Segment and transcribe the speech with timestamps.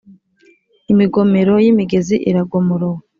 [0.91, 3.01] Imigomero y’imigezi iragomorowe